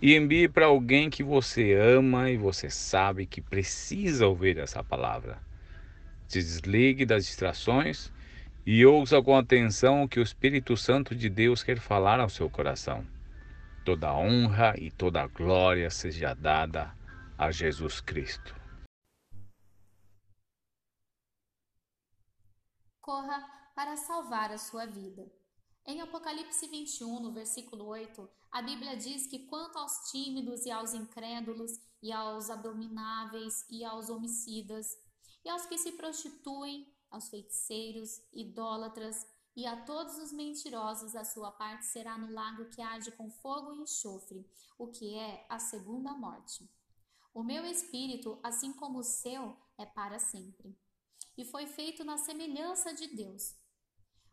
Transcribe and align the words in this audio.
e 0.00 0.14
envie 0.14 0.48
para 0.48 0.66
alguém 0.66 1.10
que 1.10 1.22
você 1.22 1.74
ama 1.74 2.30
e 2.30 2.36
você 2.36 2.70
sabe 2.70 3.26
que 3.26 3.40
precisa 3.40 4.26
ouvir 4.26 4.58
essa 4.58 4.82
palavra. 4.82 5.38
Se 6.28 6.38
desligue 6.38 7.04
das 7.04 7.26
distrações 7.26 8.12
e 8.64 8.84
ouça 8.86 9.20
com 9.22 9.36
atenção 9.36 10.02
o 10.02 10.08
que 10.08 10.20
o 10.20 10.22
Espírito 10.22 10.76
Santo 10.76 11.14
de 11.14 11.28
Deus 11.28 11.62
quer 11.62 11.80
falar 11.80 12.20
ao 12.20 12.28
seu 12.28 12.48
coração. 12.48 13.04
Toda 13.84 14.14
honra 14.14 14.74
e 14.78 14.90
toda 14.90 15.26
glória 15.26 15.90
seja 15.90 16.34
dada 16.34 16.94
a 17.36 17.50
Jesus 17.50 18.00
Cristo. 18.00 18.54
Corra 23.00 23.42
para 23.74 23.96
salvar 23.96 24.50
a 24.52 24.58
sua 24.58 24.84
vida. 24.84 25.37
Em 25.90 26.02
Apocalipse 26.02 26.66
21, 26.66 27.18
no 27.18 27.32
versículo 27.32 27.86
8, 27.86 28.28
a 28.52 28.60
Bíblia 28.60 28.94
diz 28.94 29.26
que 29.26 29.46
quanto 29.46 29.78
aos 29.78 30.10
tímidos 30.10 30.66
e 30.66 30.70
aos 30.70 30.92
incrédulos, 30.92 31.80
e 32.02 32.12
aos 32.12 32.50
abomináveis 32.50 33.64
e 33.70 33.82
aos 33.82 34.10
homicidas, 34.10 34.98
e 35.42 35.48
aos 35.48 35.64
que 35.64 35.78
se 35.78 35.92
prostituem, 35.92 36.94
aos 37.10 37.30
feiticeiros, 37.30 38.20
idólatras, 38.34 39.26
e 39.56 39.64
a 39.64 39.82
todos 39.86 40.18
os 40.18 40.30
mentirosos 40.30 41.16
a 41.16 41.24
sua 41.24 41.50
parte 41.52 41.86
será 41.86 42.18
no 42.18 42.30
lago 42.34 42.68
que 42.68 42.82
arde 42.82 43.10
com 43.12 43.30
fogo 43.30 43.72
e 43.72 43.80
enxofre, 43.80 44.46
o 44.76 44.88
que 44.88 45.14
é 45.14 45.46
a 45.48 45.58
segunda 45.58 46.12
morte. 46.12 46.70
O 47.32 47.42
meu 47.42 47.64
espírito, 47.64 48.38
assim 48.42 48.74
como 48.74 48.98
o 48.98 49.02
seu, 49.02 49.56
é 49.78 49.86
para 49.86 50.18
sempre. 50.18 50.78
E 51.34 51.46
foi 51.46 51.66
feito 51.66 52.04
na 52.04 52.18
semelhança 52.18 52.92
de 52.92 53.06
Deus. 53.06 53.56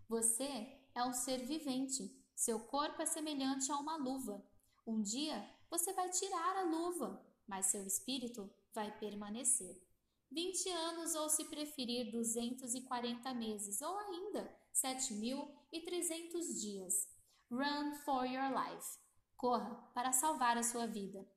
Você 0.09 0.84
é 0.96 1.04
um 1.04 1.14
ser 1.14 1.46
vivente. 1.46 2.10
Seu 2.34 2.60
corpo 2.60 3.02
é 3.02 3.06
semelhante 3.06 3.72
a 3.72 3.78
uma 3.78 3.98
luva. 3.98 4.44
Um 4.88 5.02
dia 5.02 5.48
você 5.70 5.94
vai 5.94 6.10
tirar 6.10 6.58
a 6.58 6.64
luva, 6.64 7.22
mas 7.46 7.68
seu 7.68 7.86
espírito 7.86 8.50
vai 8.74 8.98
permanecer. 8.98 9.84
20 10.32 10.70
anos 10.70 11.14
ou 11.16 11.30
se 11.30 11.46
preferir 11.46 12.12
240 12.12 13.34
meses 13.34 13.82
ou 13.82 13.98
ainda 13.98 14.52
7.300 14.73 16.60
dias. 16.60 17.08
Run 17.52 17.94
for 18.04 18.26
your 18.26 18.50
life. 18.50 19.00
Corra 19.38 19.76
para 19.94 20.12
salvar 20.12 20.58
a 20.58 20.64
sua 20.64 20.88
vida. 20.88 21.28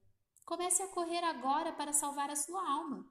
Comece 0.45 0.83
a 0.83 0.89
correr 0.89 1.23
agora 1.25 1.73
para 1.73 1.93
salvar 1.93 2.31
a 2.31 2.37
sua 2.37 2.67
alma. 2.67 3.07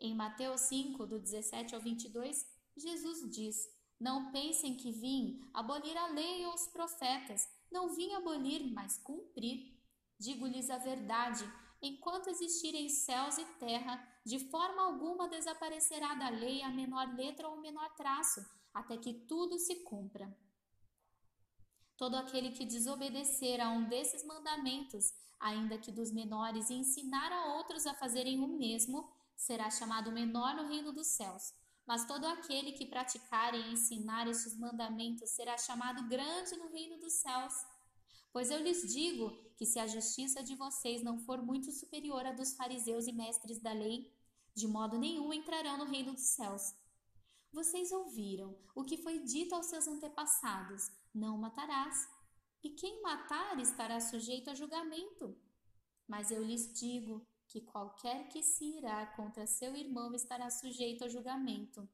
Em 0.00 0.14
Mateus 0.14 0.62
5, 0.62 1.06
do 1.06 1.20
17 1.20 1.74
ao 1.74 1.80
22, 1.80 2.46
Jesus 2.76 3.30
diz: 3.30 3.68
não 4.02 4.32
pensem 4.32 4.74
que 4.74 4.90
vim 4.90 5.48
abolir 5.54 5.96
a 5.96 6.08
lei 6.08 6.44
ou 6.44 6.54
os 6.54 6.66
profetas. 6.66 7.48
Não 7.70 7.94
vim 7.94 8.12
abolir, 8.14 8.68
mas 8.72 8.98
cumprir. 8.98 9.80
Digo-lhes 10.18 10.68
a 10.70 10.76
verdade: 10.76 11.44
enquanto 11.80 12.28
existirem 12.28 12.88
céus 12.88 13.38
e 13.38 13.44
terra, 13.60 14.04
de 14.26 14.40
forma 14.50 14.82
alguma 14.82 15.28
desaparecerá 15.28 16.14
da 16.14 16.30
lei 16.30 16.62
a 16.62 16.68
menor 16.68 17.14
letra 17.14 17.48
ou 17.48 17.56
o 17.56 17.60
menor 17.60 17.94
traço, 17.94 18.44
até 18.74 18.96
que 18.96 19.14
tudo 19.14 19.56
se 19.56 19.84
cumpra. 19.84 20.36
Todo 21.96 22.16
aquele 22.16 22.50
que 22.50 22.64
desobedecer 22.64 23.60
a 23.60 23.68
um 23.68 23.88
desses 23.88 24.26
mandamentos, 24.26 25.14
ainda 25.38 25.78
que 25.78 25.92
dos 25.92 26.10
menores, 26.10 26.70
e 26.70 26.74
ensinar 26.74 27.30
a 27.30 27.54
outros 27.54 27.86
a 27.86 27.94
fazerem 27.94 28.40
o 28.40 28.48
mesmo, 28.48 29.08
será 29.36 29.70
chamado 29.70 30.10
menor 30.10 30.56
no 30.56 30.66
reino 30.66 30.92
dos 30.92 31.06
céus. 31.06 31.54
Mas 31.86 32.06
todo 32.06 32.24
aquele 32.26 32.72
que 32.72 32.86
praticar 32.86 33.54
e 33.54 33.72
ensinar 33.72 34.28
estes 34.28 34.56
mandamentos 34.58 35.30
será 35.30 35.58
chamado 35.58 36.08
grande 36.08 36.56
no 36.56 36.68
reino 36.68 36.98
dos 36.98 37.14
céus. 37.14 37.52
Pois 38.32 38.50
eu 38.50 38.60
lhes 38.60 38.82
digo 38.92 39.30
que 39.56 39.66
se 39.66 39.78
a 39.78 39.86
justiça 39.86 40.42
de 40.42 40.54
vocês 40.54 41.02
não 41.02 41.18
for 41.18 41.42
muito 41.42 41.70
superior 41.70 42.24
à 42.24 42.32
dos 42.32 42.54
fariseus 42.54 43.06
e 43.06 43.12
mestres 43.12 43.60
da 43.60 43.72
lei, 43.72 44.10
de 44.54 44.66
modo 44.66 44.98
nenhum 44.98 45.32
entrarão 45.32 45.76
no 45.76 45.84
reino 45.84 46.12
dos 46.12 46.28
céus. 46.28 46.74
Vocês 47.52 47.92
ouviram 47.92 48.56
o 48.74 48.84
que 48.84 48.96
foi 48.96 49.18
dito 49.18 49.54
aos 49.54 49.66
seus 49.66 49.86
antepassados: 49.86 50.90
não 51.14 51.36
matarás. 51.36 52.08
E 52.64 52.70
quem 52.70 53.02
matar 53.02 53.58
estará 53.58 54.00
sujeito 54.00 54.48
a 54.48 54.54
julgamento. 54.54 55.36
Mas 56.08 56.30
eu 56.30 56.42
lhes 56.42 56.72
digo 56.72 57.26
que 57.52 57.60
qualquer 57.60 58.28
que 58.28 58.42
se 58.42 58.78
irá 58.78 59.04
contra 59.14 59.46
seu 59.46 59.76
irmão 59.76 60.14
estará 60.14 60.48
sujeito 60.48 61.04
a 61.04 61.08
julgamento. 61.08 61.86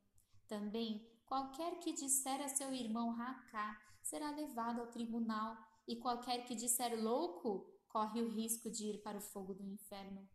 Também, 0.46 1.04
qualquer 1.26 1.80
que 1.80 1.92
disser 1.92 2.40
a 2.40 2.48
seu 2.48 2.72
irmão 2.72 3.10
racá 3.10 3.76
será 4.00 4.30
levado 4.30 4.80
ao 4.80 4.86
tribunal, 4.86 5.56
e 5.86 5.96
qualquer 5.96 6.44
que 6.44 6.54
disser 6.54 7.02
louco 7.02 7.66
corre 7.88 8.22
o 8.22 8.28
risco 8.28 8.70
de 8.70 8.84
ir 8.84 9.02
para 9.02 9.18
o 9.18 9.20
fogo 9.20 9.52
do 9.52 9.64
inferno. 9.66 10.28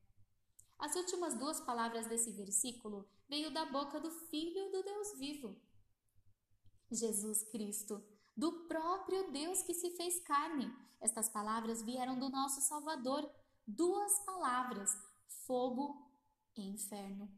As 0.78 0.96
últimas 0.96 1.36
duas 1.36 1.62
palavras 1.62 2.08
desse 2.08 2.32
versículo 2.32 3.08
veio 3.30 3.54
da 3.54 3.64
boca 3.66 4.02
do 4.02 4.12
Filho 4.12 4.72
do 4.72 4.84
Deus 4.84 5.18
vivo. 5.18 5.56
Jesus 6.92 7.44
Cristo, 7.44 8.04
do 8.36 8.68
próprio 8.68 9.32
Deus 9.32 9.62
que 9.62 9.74
se 9.74 9.92
fez 9.92 10.20
carne. 10.20 10.70
Estas 11.00 11.30
palavras 11.30 11.82
vieram 11.82 12.20
do 12.20 12.30
nosso 12.30 12.60
Salvador. 12.62 13.30
Duas 13.66 14.20
palavras, 14.26 14.92
fogo 15.46 16.12
e 16.56 16.62
inferno. 16.62 17.30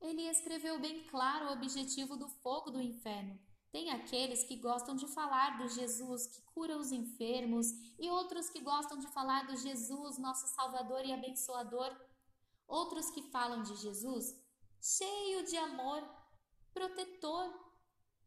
Ele 0.00 0.22
escreveu 0.22 0.80
bem 0.80 1.04
claro 1.04 1.46
o 1.46 1.52
objetivo 1.52 2.16
do 2.16 2.28
fogo 2.28 2.70
do 2.70 2.80
inferno. 2.80 3.38
Tem 3.72 3.90
aqueles 3.90 4.44
que 4.44 4.56
gostam 4.56 4.94
de 4.96 5.06
falar 5.08 5.58
do 5.58 5.68
Jesus 5.68 6.26
que 6.26 6.40
cura 6.42 6.78
os 6.78 6.92
enfermos 6.92 7.66
e 7.98 8.08
outros 8.08 8.48
que 8.48 8.60
gostam 8.60 8.98
de 8.98 9.06
falar 9.08 9.46
do 9.46 9.56
Jesus, 9.56 10.18
nosso 10.18 10.46
Salvador 10.48 11.04
e 11.04 11.12
abençoador. 11.12 11.94
Outros 12.66 13.10
que 13.10 13.22
falam 13.30 13.62
de 13.62 13.76
Jesus 13.76 14.34
cheio 14.80 15.44
de 15.44 15.56
amor, 15.56 16.02
protetor. 16.72 17.52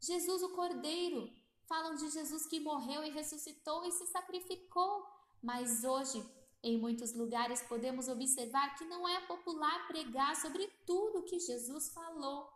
Jesus 0.00 0.42
o 0.42 0.50
Cordeiro. 0.50 1.32
Falam 1.66 1.94
de 1.94 2.10
Jesus 2.10 2.46
que 2.46 2.60
morreu 2.60 3.04
e 3.04 3.10
ressuscitou 3.10 3.84
e 3.84 3.92
se 3.92 4.06
sacrificou. 4.06 5.06
Mas 5.42 5.84
hoje 5.84 6.22
em 6.62 6.78
muitos 6.78 7.14
lugares 7.14 7.62
podemos 7.62 8.08
observar 8.08 8.76
que 8.76 8.84
não 8.84 9.08
é 9.08 9.20
popular 9.26 9.86
pregar 9.86 10.36
sobre 10.36 10.66
tudo 10.86 11.24
que 11.24 11.38
Jesus 11.38 11.90
falou. 11.90 12.48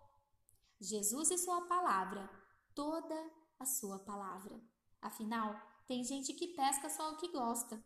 Jesus 0.80 1.30
e 1.30 1.38
sua 1.38 1.62
palavra, 1.62 2.28
toda 2.74 3.30
a 3.58 3.64
sua 3.64 3.98
palavra. 3.98 4.60
Afinal, 5.00 5.58
tem 5.86 6.04
gente 6.04 6.34
que 6.34 6.48
pesca 6.48 6.90
só 6.90 7.12
o 7.12 7.16
que 7.16 7.28
gosta. 7.28 7.82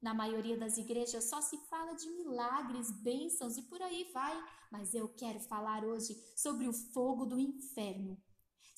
Na 0.00 0.14
maioria 0.14 0.56
das 0.56 0.78
igrejas 0.78 1.24
só 1.24 1.40
se 1.40 1.58
fala 1.66 1.94
de 1.94 2.08
milagres, 2.10 2.90
bênçãos 3.02 3.56
e 3.56 3.62
por 3.62 3.82
aí 3.82 4.08
vai, 4.12 4.40
mas 4.70 4.94
eu 4.94 5.08
quero 5.08 5.40
falar 5.40 5.84
hoje 5.84 6.14
sobre 6.36 6.68
o 6.68 6.72
fogo 6.72 7.26
do 7.26 7.38
inferno. 7.38 8.16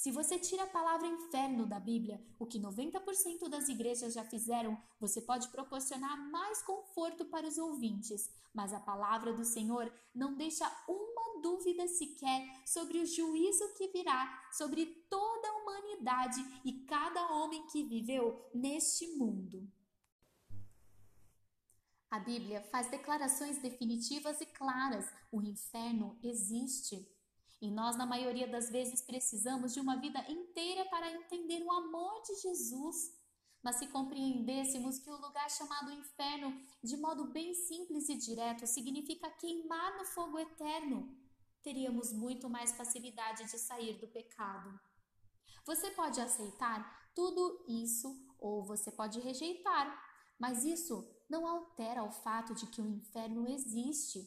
Se 0.01 0.11
você 0.11 0.39
tira 0.39 0.63
a 0.63 0.67
palavra 0.67 1.07
inferno 1.07 1.67
da 1.67 1.79
Bíblia, 1.79 2.25
o 2.39 2.47
que 2.47 2.59
90% 2.59 3.51
das 3.51 3.69
igrejas 3.69 4.15
já 4.15 4.25
fizeram, 4.25 4.83
você 4.99 5.21
pode 5.21 5.49
proporcionar 5.49 6.17
mais 6.31 6.63
conforto 6.63 7.27
para 7.27 7.47
os 7.47 7.59
ouvintes. 7.59 8.31
Mas 8.55 8.73
a 8.73 8.81
palavra 8.81 9.35
do 9.35 9.45
Senhor 9.45 9.93
não 10.15 10.35
deixa 10.39 10.65
uma 10.89 11.43
dúvida 11.43 11.87
sequer 11.87 12.41
sobre 12.67 12.97
o 12.97 13.05
juízo 13.05 13.75
que 13.75 13.89
virá 13.89 14.49
sobre 14.51 14.87
toda 15.11 15.47
a 15.47 15.57
humanidade 15.59 16.41
e 16.65 16.87
cada 16.87 17.35
homem 17.35 17.67
que 17.67 17.85
viveu 17.85 18.49
neste 18.55 19.07
mundo. 19.19 19.71
A 22.11 22.19
Bíblia 22.19 22.63
faz 22.73 22.91
declarações 22.91 23.59
definitivas 23.59 24.41
e 24.41 24.47
claras: 24.47 25.13
o 25.31 25.43
inferno 25.43 26.19
existe. 26.23 27.20
E 27.61 27.71
nós, 27.71 27.97
na 27.97 28.07
maioria 28.07 28.49
das 28.49 28.71
vezes, 28.71 29.03
precisamos 29.03 29.75
de 29.75 29.81
uma 29.81 30.01
vida 30.01 30.19
inteira 30.31 30.89
para 30.89 31.13
entender 31.13 31.63
o 31.63 31.71
amor 31.71 32.23
de 32.23 32.35
Jesus. 32.37 32.97
Mas 33.63 33.77
se 33.77 33.89
compreendêssemos 33.89 34.99
que 34.99 35.11
o 35.11 35.21
lugar 35.21 35.51
chamado 35.51 35.93
inferno, 35.93 36.59
de 36.83 36.97
modo 36.97 37.31
bem 37.31 37.53
simples 37.53 38.09
e 38.09 38.17
direto, 38.17 38.67
significa 38.67 39.31
queimar 39.31 39.99
no 39.99 40.07
fogo 40.07 40.39
eterno, 40.39 41.15
teríamos 41.63 42.13
muito 42.13 42.49
mais 42.49 42.73
facilidade 42.73 43.45
de 43.45 43.59
sair 43.59 43.99
do 44.01 44.09
pecado. 44.09 44.81
Você 45.67 45.91
pode 45.91 46.19
aceitar 46.21 47.13
tudo 47.15 47.65
isso 47.69 48.09
ou 48.39 48.65
você 48.65 48.91
pode 48.91 49.21
rejeitar, 49.21 50.03
mas 50.39 50.65
isso 50.65 51.07
não 51.29 51.47
altera 51.47 52.03
o 52.03 52.11
fato 52.11 52.55
de 52.55 52.67
que 52.67 52.81
o 52.81 52.89
inferno 52.89 53.47
existe. 53.47 54.27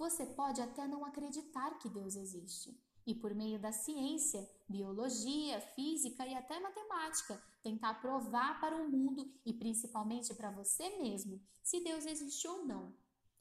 Você 0.00 0.24
pode 0.24 0.62
até 0.62 0.88
não 0.88 1.04
acreditar 1.04 1.78
que 1.78 1.86
Deus 1.86 2.16
existe, 2.16 2.74
e 3.06 3.14
por 3.14 3.34
meio 3.34 3.60
da 3.60 3.70
ciência, 3.70 4.50
biologia, 4.66 5.60
física 5.60 6.26
e 6.26 6.34
até 6.34 6.58
matemática, 6.58 7.38
tentar 7.62 8.00
provar 8.00 8.58
para 8.62 8.74
o 8.74 8.88
mundo 8.88 9.30
e 9.44 9.52
principalmente 9.52 10.32
para 10.32 10.50
você 10.50 10.88
mesmo 10.96 11.38
se 11.62 11.84
Deus 11.84 12.06
existe 12.06 12.48
ou 12.48 12.64
não. 12.64 12.96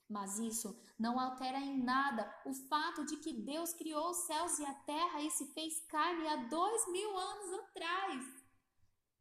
Mas 0.09 0.37
isso 0.37 0.77
não 0.99 1.17
altera 1.17 1.59
em 1.59 1.81
nada 1.81 2.29
o 2.45 2.53
fato 2.53 3.05
de 3.05 3.15
que 3.15 3.31
Deus 3.31 3.71
criou 3.71 4.09
os 4.09 4.17
céus 4.25 4.59
e 4.59 4.65
a 4.65 4.73
terra 4.73 5.21
e 5.21 5.31
se 5.31 5.45
fez 5.53 5.79
carne 5.87 6.27
há 6.27 6.35
dois 6.47 6.91
mil 6.91 7.17
anos 7.17 7.53
atrás. 7.53 8.25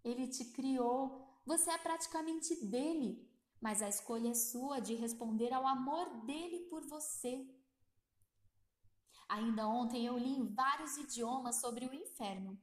Ele 0.03 0.27
te 0.27 0.45
criou, 0.47 1.25
você 1.47 1.71
é 1.71 1.79
praticamente 1.79 2.65
dele, 2.65 3.28
mas 3.61 3.83
a 3.83 3.89
escolha 3.89 4.31
é 4.31 4.35
sua 4.35 4.81
de 4.81 4.95
responder 4.95 5.53
ao 5.53 5.67
amor 5.67 6.25
dele 6.25 6.61
por 6.71 6.87
você. 6.87 7.47
Ainda 9.29 9.69
ontem 9.69 10.07
eu 10.07 10.17
li 10.17 10.31
em 10.31 10.47
vários 10.47 10.97
idiomas 10.97 11.57
sobre 11.57 11.87
o 11.87 11.95
inferno: 11.95 12.59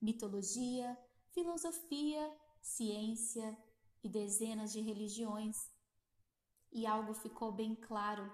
mitologia, 0.00 0.98
filosofia, 1.32 2.36
ciência 2.60 3.56
e 4.02 4.08
dezenas 4.08 4.72
de 4.72 4.80
religiões. 4.80 5.56
E 6.72 6.86
algo 6.86 7.14
ficou 7.14 7.52
bem 7.52 7.74
claro: 7.74 8.30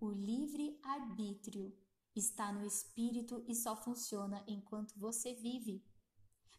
o 0.00 0.10
livre-arbítrio 0.10 1.76
está 2.14 2.52
no 2.52 2.64
espírito 2.64 3.44
e 3.46 3.54
só 3.54 3.76
funciona 3.76 4.42
enquanto 4.46 4.98
você 4.98 5.34
vive. 5.34 5.84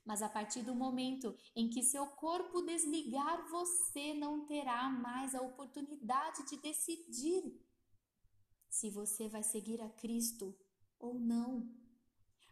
Mas 0.09 0.23
a 0.23 0.27
partir 0.27 0.63
do 0.63 0.73
momento 0.73 1.37
em 1.55 1.69
que 1.69 1.83
seu 1.83 2.07
corpo 2.07 2.63
desligar, 2.63 3.47
você 3.47 4.11
não 4.15 4.43
terá 4.43 4.89
mais 4.89 5.35
a 5.35 5.41
oportunidade 5.43 6.49
de 6.49 6.57
decidir 6.57 7.63
se 8.67 8.89
você 8.89 9.29
vai 9.29 9.43
seguir 9.43 9.79
a 9.79 9.87
Cristo 9.87 10.57
ou 10.97 11.19
não. 11.19 11.71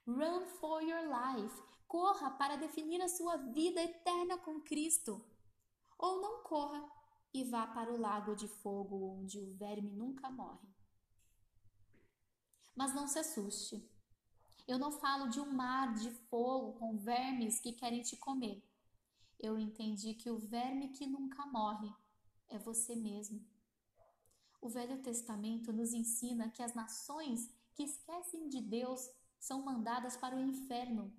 Run 0.06 0.46
for 0.60 0.84
your 0.84 1.02
life. 1.02 1.60
Corra 1.88 2.30
para 2.30 2.58
definir 2.58 3.02
a 3.02 3.10
sua 3.10 3.38
vida 3.38 3.82
eterna 3.82 4.38
com 4.38 4.62
Cristo. 4.62 5.26
Ou 5.98 6.22
não 6.22 6.44
corra 6.44 6.88
e 7.34 7.44
vá 7.44 7.66
para 7.66 7.92
o 7.92 8.00
lago 8.00 8.36
de 8.36 8.48
fogo 8.48 9.20
onde 9.20 9.40
o 9.40 9.56
verme 9.56 9.90
nunca 9.90 10.30
morre. 10.30 10.70
Mas 12.76 12.94
não 12.94 13.08
se 13.08 13.18
assuste. 13.18 13.97
Eu 14.68 14.78
não 14.78 14.92
falo 14.92 15.30
de 15.30 15.40
um 15.40 15.54
mar 15.54 15.94
de 15.94 16.12
fogo 16.12 16.74
com 16.78 16.98
vermes 16.98 17.58
que 17.58 17.72
querem 17.72 18.02
te 18.02 18.18
comer. 18.18 18.62
Eu 19.40 19.58
entendi 19.58 20.14
que 20.14 20.30
o 20.30 20.38
verme 20.38 20.90
que 20.90 21.08
nunca 21.08 21.46
morre 21.46 21.90
é 22.50 22.60
você 22.60 22.94
mesmo. 22.94 23.42
O 24.62 24.68
Velho 24.68 25.02
Testamento 25.02 25.72
nos 25.72 25.94
ensina 25.94 26.50
que 26.50 26.62
as 26.62 26.74
nações 26.74 27.50
que 27.74 27.84
esquecem 27.84 28.50
de 28.50 28.60
Deus 28.60 29.10
são 29.40 29.64
mandadas 29.64 30.18
para 30.18 30.36
o 30.36 30.42
inferno. 30.42 31.14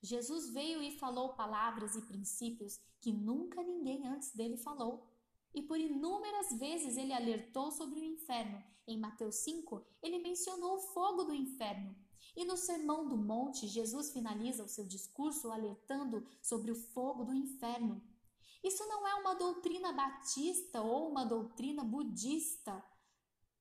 Jesus 0.00 0.48
veio 0.48 0.82
e 0.82 0.98
falou 0.98 1.34
palavras 1.34 1.94
e 1.96 2.06
princípios 2.06 2.80
que 2.98 3.12
nunca 3.12 3.62
ninguém 3.62 4.06
antes 4.06 4.34
dele 4.34 4.56
falou. 4.56 5.06
E 5.52 5.60
por 5.62 5.78
inúmeras 5.78 6.58
vezes 6.58 6.96
ele 6.96 7.12
alertou 7.12 7.70
sobre 7.70 8.00
o 8.00 8.04
inferno. 8.04 8.62
Em 8.86 8.98
Mateus 8.98 9.36
5, 9.36 9.84
ele 10.02 10.18
mencionou 10.20 10.76
o 10.76 10.80
fogo 10.94 11.24
do 11.24 11.34
inferno. 11.34 11.94
E 12.36 12.44
no 12.44 12.56
Sermão 12.56 13.08
do 13.08 13.16
Monte, 13.16 13.66
Jesus 13.66 14.12
finaliza 14.12 14.64
o 14.64 14.68
seu 14.68 14.86
discurso 14.86 15.50
alertando 15.50 16.26
sobre 16.40 16.70
o 16.70 16.76
fogo 16.76 17.24
do 17.24 17.34
inferno. 17.34 18.02
Isso 18.62 18.86
não 18.86 19.06
é 19.06 19.14
uma 19.14 19.34
doutrina 19.34 19.92
batista 19.92 20.82
ou 20.82 21.08
uma 21.08 21.24
doutrina 21.24 21.82
budista, 21.82 22.84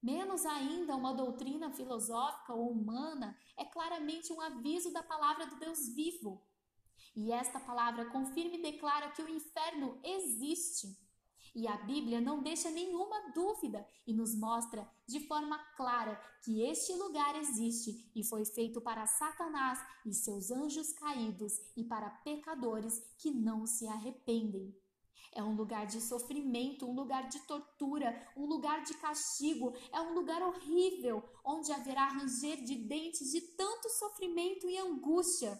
menos 0.01 0.45
ainda 0.45 0.95
uma 0.95 1.13
doutrina 1.13 1.71
filosófica 1.71 2.54
ou 2.54 2.71
humana, 2.71 3.38
é 3.57 3.66
claramente 3.66 4.31
um 4.31 4.42
aviso 4.42 4.92
da 4.92 5.04
palavra 5.04 5.45
do 5.45 5.57
Deus 5.57 5.88
vivo. 5.89 6.42
E 7.16 7.31
esta 7.31 7.60
palavra 7.60 8.10
confirma 8.10 8.56
e 8.56 8.62
declara 8.62 9.12
que 9.12 9.21
o 9.21 9.30
inferno 9.30 10.00
existe. 10.04 10.98
E 11.55 11.67
a 11.67 11.77
Bíblia 11.77 12.21
não 12.21 12.41
deixa 12.41 12.69
nenhuma 12.69 13.31
dúvida 13.33 13.85
e 14.05 14.13
nos 14.13 14.35
mostra 14.35 14.89
de 15.07 15.19
forma 15.27 15.57
clara 15.75 16.19
que 16.43 16.61
este 16.61 16.93
lugar 16.93 17.35
existe 17.35 18.09
e 18.15 18.23
foi 18.23 18.45
feito 18.45 18.79
para 18.81 19.05
Satanás 19.05 19.79
e 20.05 20.13
seus 20.13 20.51
anjos 20.51 20.93
caídos 20.93 21.53
e 21.75 21.83
para 21.83 22.09
pecadores 22.09 22.99
que 23.17 23.31
não 23.31 23.65
se 23.65 23.87
arrependem. 23.87 24.75
É 25.31 25.43
um 25.43 25.55
lugar 25.55 25.85
de 25.85 26.01
sofrimento, 26.01 26.87
um 26.87 26.95
lugar 26.95 27.29
de 27.29 27.39
tortura, 27.41 28.27
um 28.35 28.45
lugar 28.45 28.83
de 28.83 28.95
castigo, 28.95 29.73
é 29.91 30.01
um 30.01 30.13
lugar 30.13 30.41
horrível, 30.41 31.23
onde 31.45 31.71
haverá 31.71 32.07
ranger 32.07 32.63
de 32.63 32.75
dentes 32.75 33.31
de 33.31 33.41
tanto 33.55 33.89
sofrimento 33.89 34.67
e 34.67 34.77
angústia. 34.77 35.59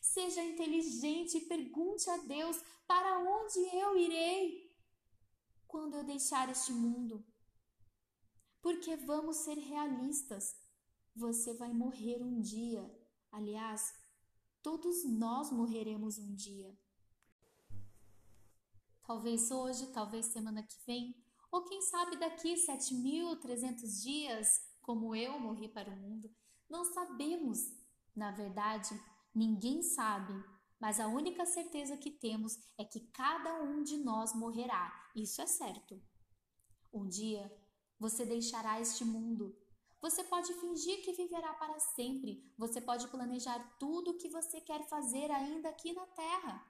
Seja 0.00 0.44
inteligente 0.44 1.38
e 1.38 1.46
pergunte 1.46 2.08
a 2.10 2.18
Deus: 2.18 2.60
para 2.86 3.18
onde 3.18 3.58
eu 3.76 3.96
irei? 3.96 4.67
Quando 5.68 5.94
eu 5.94 6.02
deixar 6.02 6.48
este 6.48 6.72
mundo. 6.72 7.24
Porque 8.60 8.96
vamos 8.96 9.36
ser 9.36 9.54
realistas. 9.54 10.56
Você 11.14 11.54
vai 11.54 11.72
morrer 11.72 12.22
um 12.22 12.40
dia. 12.40 12.90
Aliás, 13.30 13.94
todos 14.62 15.04
nós 15.04 15.52
morreremos 15.52 16.18
um 16.18 16.34
dia. 16.34 16.76
Talvez 19.02 19.50
hoje, 19.50 19.86
talvez 19.92 20.26
semana 20.26 20.62
que 20.62 20.76
vem, 20.86 21.14
ou 21.50 21.64
quem 21.64 21.80
sabe 21.82 22.18
daqui 22.18 22.54
7.300 22.54 24.02
dias, 24.02 24.48
como 24.82 25.14
eu 25.14 25.38
morri 25.38 25.68
para 25.68 25.90
o 25.90 25.96
mundo. 25.96 26.30
Não 26.68 26.84
sabemos. 26.84 27.58
Na 28.14 28.32
verdade, 28.32 28.90
ninguém 29.34 29.82
sabe 29.82 30.34
mas 30.80 31.00
a 31.00 31.08
única 31.08 31.44
certeza 31.44 31.96
que 31.96 32.10
temos 32.10 32.58
é 32.78 32.84
que 32.84 33.00
cada 33.08 33.62
um 33.62 33.82
de 33.82 33.96
nós 33.98 34.32
morrerá, 34.34 34.92
isso 35.14 35.40
é 35.42 35.46
certo. 35.46 36.00
Um 36.92 37.08
dia 37.08 37.50
você 37.98 38.24
deixará 38.24 38.80
este 38.80 39.04
mundo. 39.04 39.56
Você 40.00 40.22
pode 40.22 40.52
fingir 40.54 41.02
que 41.04 41.12
viverá 41.12 41.52
para 41.54 41.78
sempre, 41.80 42.52
você 42.56 42.80
pode 42.80 43.08
planejar 43.08 43.58
tudo 43.78 44.12
o 44.12 44.16
que 44.16 44.28
você 44.28 44.60
quer 44.60 44.88
fazer 44.88 45.30
ainda 45.30 45.68
aqui 45.68 45.92
na 45.92 46.06
Terra. 46.06 46.64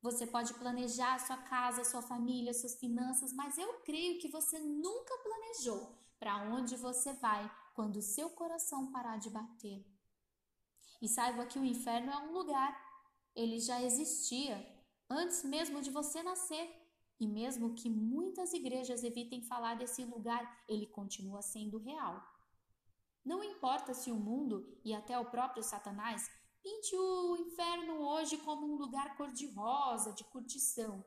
Você 0.00 0.26
pode 0.26 0.54
planejar 0.54 1.18
sua 1.20 1.36
casa, 1.36 1.84
sua 1.84 2.02
família, 2.02 2.54
suas 2.54 2.76
finanças, 2.76 3.32
mas 3.32 3.58
eu 3.58 3.80
creio 3.82 4.18
que 4.18 4.28
você 4.28 4.58
nunca 4.58 5.16
planejou 5.18 5.98
para 6.18 6.38
onde 6.50 6.74
você 6.76 7.12
vai 7.14 7.50
quando 7.74 8.00
seu 8.00 8.30
coração 8.30 8.90
parar 8.90 9.18
de 9.18 9.28
bater. 9.28 9.84
E 11.00 11.08
saiba 11.08 11.46
que 11.46 11.58
o 11.58 11.64
inferno 11.64 12.10
é 12.10 12.18
um 12.18 12.32
lugar 12.32 12.92
ele 13.34 13.58
já 13.58 13.80
existia 13.82 14.64
antes 15.08 15.42
mesmo 15.42 15.80
de 15.80 15.90
você 15.90 16.22
nascer. 16.22 16.81
E 17.22 17.28
mesmo 17.28 17.72
que 17.74 17.88
muitas 17.88 18.52
igrejas 18.52 19.04
evitem 19.04 19.40
falar 19.42 19.76
desse 19.76 20.04
lugar, 20.04 20.64
ele 20.68 20.88
continua 20.88 21.40
sendo 21.40 21.78
real. 21.78 22.20
Não 23.24 23.44
importa 23.44 23.94
se 23.94 24.10
o 24.10 24.16
mundo 24.16 24.76
e 24.84 24.92
até 24.92 25.16
o 25.16 25.30
próprio 25.30 25.62
Satanás 25.62 26.28
pinte 26.60 26.96
o 26.96 27.36
inferno 27.36 28.00
hoje 28.00 28.38
como 28.38 28.66
um 28.66 28.74
lugar 28.74 29.16
cor-de-rosa, 29.16 30.12
de 30.12 30.24
curtição. 30.24 31.04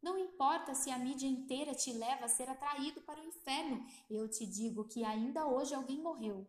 Não 0.00 0.16
importa 0.16 0.72
se 0.72 0.88
a 0.88 0.98
mídia 0.98 1.26
inteira 1.26 1.74
te 1.74 1.92
leva 1.92 2.26
a 2.26 2.28
ser 2.28 2.48
atraído 2.48 3.00
para 3.00 3.20
o 3.20 3.24
inferno, 3.24 3.84
eu 4.08 4.30
te 4.30 4.46
digo 4.46 4.84
que 4.84 5.02
ainda 5.02 5.48
hoje 5.48 5.74
alguém 5.74 6.00
morreu. 6.00 6.48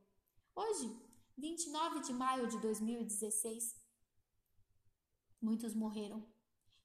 Hoje, 0.56 0.96
29 1.36 2.02
de 2.02 2.14
maio 2.14 2.48
de 2.48 2.60
2016, 2.60 3.76
Muitos 5.42 5.74
morreram 5.74 6.24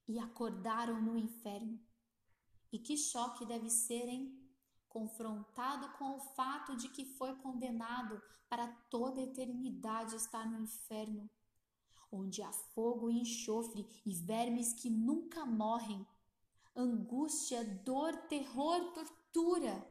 e 0.08 0.18
acordaram 0.18 1.02
no 1.02 1.18
inferno. 1.18 1.78
E 2.72 2.78
que 2.78 2.96
choque 2.96 3.44
deve 3.44 3.68
ser, 3.68 4.08
hein? 4.08 4.34
Confrontado 4.88 5.90
com 5.98 6.16
o 6.16 6.20
fato 6.20 6.74
de 6.74 6.88
que 6.88 7.04
foi 7.04 7.36
condenado 7.36 8.20
para 8.48 8.66
toda 8.90 9.20
a 9.20 9.24
eternidade 9.24 10.16
estar 10.16 10.50
no 10.50 10.58
inferno, 10.60 11.30
onde 12.10 12.42
há 12.42 12.52
fogo 12.52 13.10
e 13.10 13.20
enxofre 13.20 13.86
e 14.04 14.14
vermes 14.14 14.72
que 14.72 14.88
nunca 14.88 15.44
morrem, 15.44 16.06
angústia, 16.74 17.64
dor, 17.84 18.16
terror, 18.28 18.92
tortura. 18.92 19.86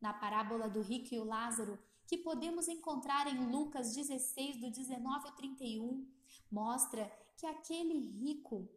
Na 0.00 0.12
parábola 0.12 0.68
do 0.68 0.80
rico 0.80 1.14
e 1.14 1.18
o 1.18 1.24
Lázaro, 1.24 1.78
que 2.06 2.18
podemos 2.18 2.66
encontrar 2.66 3.26
em 3.26 3.50
Lucas 3.50 3.94
16, 3.94 4.60
do 4.60 4.70
19 4.70 5.28
ao 5.28 5.34
31, 5.34 6.08
mostra 6.50 7.04
que 7.36 7.46
aquele 7.46 7.98
rico 7.98 8.68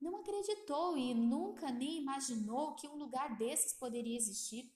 não 0.00 0.16
acreditou 0.16 0.96
e 0.96 1.14
nunca 1.14 1.70
nem 1.70 1.98
imaginou 1.98 2.74
que 2.74 2.88
um 2.88 2.96
lugar 2.96 3.36
desses 3.36 3.72
poderia 3.72 4.16
existir. 4.16 4.72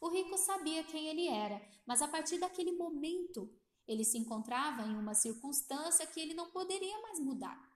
O 0.00 0.08
rico 0.08 0.38
sabia 0.38 0.82
quem 0.84 1.08
ele 1.08 1.28
era, 1.28 1.60
mas 1.84 2.00
a 2.00 2.08
partir 2.08 2.38
daquele 2.38 2.72
momento 2.72 3.52
ele 3.86 4.04
se 4.04 4.16
encontrava 4.16 4.82
em 4.86 4.96
uma 4.96 5.14
circunstância 5.14 6.06
que 6.06 6.20
ele 6.20 6.32
não 6.32 6.50
poderia 6.50 7.00
mais 7.02 7.18
mudar. 7.18 7.68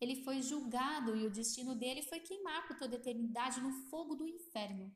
Ele 0.00 0.22
foi 0.24 0.40
julgado 0.40 1.16
e 1.16 1.26
o 1.26 1.30
destino 1.30 1.74
dele 1.74 2.02
foi 2.02 2.20
queimar 2.20 2.66
por 2.66 2.76
toda 2.76 2.96
eternidade 2.96 3.60
no 3.60 3.72
fogo 3.88 4.14
do 4.14 4.26
inferno. 4.26 4.94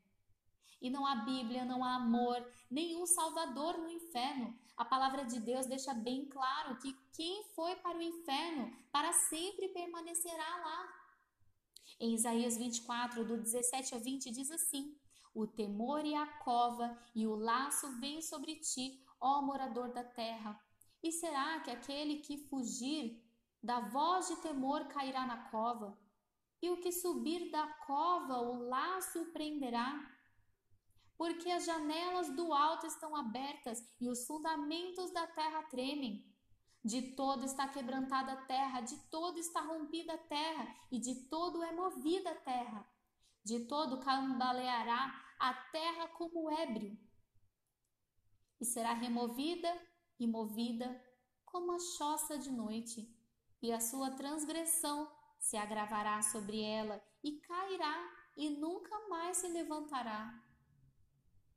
E 0.81 0.91
não 0.91 1.07
há 1.07 1.17
Bíblia, 1.17 1.65
não 1.65 1.83
há 1.83 1.95
amor, 1.95 2.45
nenhum 2.71 3.07
Salvador 3.07 3.79
no 3.79 3.89
inferno. 3.89 4.55
A 4.77 4.85
palavra 4.85 5.25
de 5.25 5.41
Deus 5.41 5.67
deixa 5.67 5.95
bem 5.95 6.27
claro 6.27 6.77
que 6.79 6.93
quem 7.13 7.45
foi 7.55 7.77
para 7.77 7.97
o 7.97 8.03
inferno 8.03 8.71
para 8.93 9.13
sempre 9.13 9.69
permanecerá 9.69 10.57
lá. 10.59 11.05
Em 12.01 12.15
Isaías 12.15 12.57
24, 12.57 13.25
do 13.25 13.37
17 13.37 13.95
a 13.95 13.99
20, 13.99 14.31
diz 14.31 14.51
assim: 14.51 14.99
O 15.35 15.47
temor 15.47 16.05
e 16.05 16.15
a 16.15 16.27
cova 16.39 16.99
e 17.15 17.27
o 17.27 17.35
laço 17.35 17.99
vêm 18.01 18.21
sobre 18.21 18.57
ti, 18.57 19.01
ó 19.21 19.41
morador 19.43 19.93
da 19.93 20.03
terra. 20.03 20.59
E 21.03 21.13
será 21.13 21.61
que 21.61 21.71
aquele 21.71 22.17
que 22.17 22.37
fugir 22.49 23.23
da 23.63 23.81
voz 23.81 24.29
de 24.29 24.37
temor 24.37 24.87
cairá 24.89 25.25
na 25.25 25.51
cova? 25.51 25.97
E 26.61 26.71
o 26.71 26.81
que 26.81 26.91
subir 26.91 27.51
da 27.51 27.67
cova, 27.87 28.39
o 28.39 28.69
laço 28.69 29.27
prenderá? 29.33 30.14
Porque 31.17 31.51
as 31.51 31.65
janelas 31.65 32.29
do 32.35 32.53
alto 32.53 32.87
estão 32.87 33.15
abertas 33.15 33.79
e 34.01 34.09
os 34.09 34.27
fundamentos 34.27 35.13
da 35.13 35.27
terra 35.27 35.63
tremem. 35.65 36.33
De 36.85 37.15
todo 37.15 37.45
está 37.45 37.67
quebrantada 37.69 38.33
a 38.33 38.45
terra, 38.45 38.81
de 38.83 38.97
todo 39.11 39.39
está 39.39 39.61
rompida 39.63 40.15
a 40.15 40.19
terra, 40.19 40.77
e 40.93 40.99
de 40.99 41.29
todo 41.29 41.63
é 41.63 41.73
movida 41.73 42.31
a 42.31 42.35
terra. 42.35 42.87
De 43.43 43.61
todo 43.67 44.01
cambaleará 44.01 45.15
a 45.39 45.55
terra 45.55 46.09
como 46.09 46.51
ébrio, 46.51 46.99
e 48.61 48.65
será 48.65 48.93
removida 48.93 49.71
e 50.19 50.27
movida 50.27 51.03
como 51.45 51.73
a 51.73 51.79
choça 51.79 52.39
de 52.39 52.51
noite, 52.51 53.15
e 53.63 53.73
a 53.73 53.81
sua 53.81 54.11
transgressão 54.11 55.11
se 55.39 55.57
agravará 55.57 56.21
sobre 56.23 56.61
ela, 56.61 57.03
e 57.23 57.41
cairá, 57.41 58.11
e 58.37 58.51
nunca 58.51 59.09
mais 59.09 59.39
se 59.39 59.49
levantará. 59.49 60.44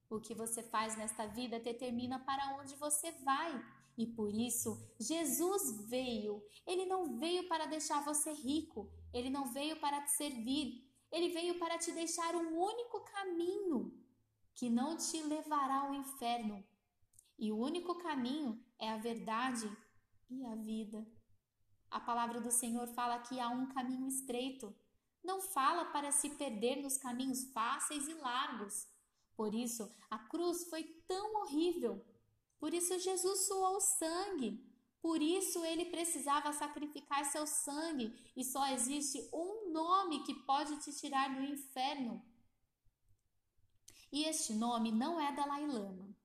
O 0.10 0.20
que 0.20 0.34
você 0.34 0.64
faz 0.64 0.96
nesta 0.98 1.26
vida 1.28 1.60
determina 1.60 2.20
para 2.20 2.58
onde 2.60 2.76
você 2.76 3.12
vai. 3.24 3.64
E 3.98 4.06
por 4.06 4.34
isso, 4.34 4.78
Jesus 5.00 5.90
veio. 5.90 6.42
Ele 6.66 6.86
não 6.86 7.18
veio 7.18 7.48
para 7.48 7.66
deixar 7.66 8.04
você 8.04 8.32
rico, 8.32 8.92
ele 9.14 9.30
não 9.30 9.52
veio 9.52 9.80
para 9.80 10.02
te 10.02 10.12
servir, 10.12 10.88
ele 11.12 11.30
veio 11.30 11.58
para 11.58 11.78
te 11.78 11.92
deixar 11.92 12.36
um 12.36 12.60
único 12.60 13.02
caminho 13.06 13.92
que 14.54 14.70
não 14.70 14.96
te 14.98 15.22
levará 15.24 15.82
ao 15.82 15.94
inferno. 15.94 16.64
E 17.38 17.52
o 17.52 17.58
único 17.58 17.96
caminho 17.96 18.64
é 18.80 18.90
a 18.90 18.98
verdade 18.98 19.70
e 20.30 20.46
a 20.46 20.56
vida. 20.56 21.06
A 21.90 22.00
palavra 22.00 22.42
do 22.42 22.52
Senhor 22.52 22.88
fala 22.88 23.20
que 23.20 23.40
há 23.40 23.50
um 23.50 23.68
caminho 23.68 24.08
estreito. 24.08 24.76
Não 25.24 25.42
fala 25.42 25.86
para 25.86 26.12
se 26.12 26.30
perder 26.32 26.82
nos 26.82 26.98
caminhos 26.98 27.52
fáceis 27.52 28.08
e 28.08 28.14
largos. 28.14 28.88
Por 29.38 29.56
isso, 29.56 29.89
a 30.10 30.20
cruz 30.20 30.67
foi 30.70 30.84
tão 31.08 31.44
horrível 31.44 32.03
por 32.60 32.74
isso 32.74 32.98
Jesus 33.00 33.48
suou 33.48 33.79
sangue. 33.79 34.65
Por 35.01 35.22
isso 35.22 35.63
ele 35.63 35.86
precisava 35.86 36.51
sacrificar 36.51 37.24
seu 37.25 37.46
sangue 37.46 38.13
e 38.36 38.44
só 38.44 38.67
existe 38.67 39.29
um 39.32 39.72
nome 39.72 40.24
que 40.24 40.34
pode 40.34 40.77
te 40.79 40.91
tirar 40.91 41.36
do 41.36 41.44
inferno. 41.44 42.22
E 44.12 44.24
este 44.25 44.53
nome 44.53 44.91
não 44.91 45.20
é 45.20 45.36
Dalai 45.36 45.67
Lama, 45.67 46.15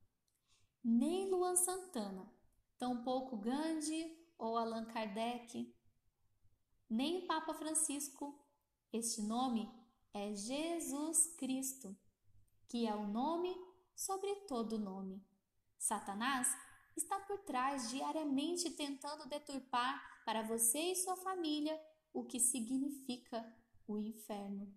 nem 0.83 1.29
Luan 1.29 1.57
Santana, 1.57 2.33
tampouco 2.79 3.37
Gandhi 3.37 4.17
ou 4.39 4.57
Allan 4.57 4.87
Kardec, 4.87 5.75
nem 6.89 7.27
Papa 7.27 7.53
Francisco. 7.55 8.39
Este 8.93 9.21
nome 9.23 9.69
é 10.15 10.33
Jesus 10.35 11.35
Cristo, 11.37 11.97
que 12.73 12.87
é 12.87 12.95
o 12.95 13.07
nome 13.07 13.55
sobre 13.95 14.35
todo 14.49 14.79
nome. 14.79 15.23
Satanás 15.79 16.49
está 16.97 17.21
por 17.21 17.41
trás 17.41 17.91
diariamente 17.91 18.71
tentando 18.71 19.29
deturpar 19.29 20.23
para 20.25 20.41
você 20.41 20.79
e 20.79 20.97
sua 20.97 21.15
família 21.17 21.79
o 22.15 22.25
que 22.25 22.41
significa 22.41 23.45
o 23.87 23.99
inferno. 23.99 24.75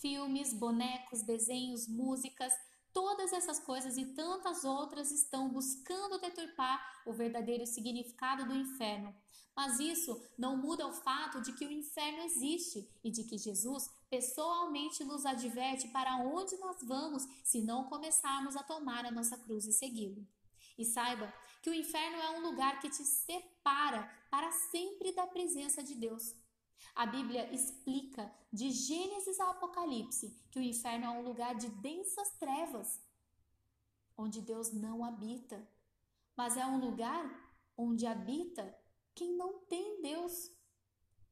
Filmes, 0.00 0.54
bonecos, 0.54 1.20
desenhos, 1.20 1.86
músicas, 1.86 2.54
todas 2.90 3.34
essas 3.34 3.60
coisas 3.60 3.98
e 3.98 4.06
tantas 4.06 4.64
outras 4.64 5.10
estão 5.10 5.50
buscando 5.50 6.18
deturpar 6.18 7.02
o 7.04 7.12
verdadeiro 7.12 7.66
significado 7.66 8.46
do 8.46 8.54
inferno, 8.54 9.14
mas 9.54 9.78
isso 9.80 10.18
não 10.38 10.56
muda 10.56 10.86
o 10.86 10.94
fato 10.94 11.42
de 11.42 11.52
que 11.52 11.66
o 11.66 11.72
inferno 11.72 12.22
existe 12.22 12.88
e 13.04 13.10
de 13.10 13.24
que 13.24 13.36
Jesus 13.36 13.90
pessoalmente 14.14 15.02
nos 15.02 15.26
adverte 15.26 15.88
para 15.88 16.18
onde 16.18 16.56
nós 16.58 16.76
vamos 16.84 17.24
se 17.42 17.60
não 17.60 17.84
começarmos 17.84 18.54
a 18.54 18.62
tomar 18.62 19.04
a 19.04 19.10
nossa 19.10 19.36
cruz 19.36 19.64
e 19.66 19.72
segui-lo. 19.72 20.24
E 20.78 20.84
saiba 20.84 21.32
que 21.60 21.68
o 21.68 21.74
inferno 21.74 22.16
é 22.18 22.30
um 22.30 22.42
lugar 22.48 22.80
que 22.80 22.88
te 22.88 23.02
separa 23.02 24.08
para 24.30 24.52
sempre 24.52 25.10
da 25.10 25.26
presença 25.26 25.82
de 25.82 25.96
Deus. 25.96 26.32
A 26.94 27.06
Bíblia 27.06 27.52
explica 27.52 28.32
de 28.52 28.70
Gênesis 28.70 29.40
ao 29.40 29.50
Apocalipse 29.50 30.40
que 30.48 30.60
o 30.60 30.62
inferno 30.62 31.06
é 31.06 31.10
um 31.10 31.22
lugar 31.22 31.56
de 31.56 31.68
densas 31.68 32.30
trevas, 32.38 33.02
onde 34.16 34.40
Deus 34.40 34.72
não 34.72 35.04
habita, 35.04 35.68
mas 36.36 36.56
é 36.56 36.64
um 36.64 36.78
lugar 36.78 37.24
onde 37.76 38.06
habita 38.06 38.72
quem 39.12 39.36
não 39.36 39.58
tem 39.66 40.00
Deus. 40.02 40.52